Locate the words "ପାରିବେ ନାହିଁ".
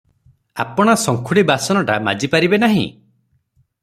2.37-2.87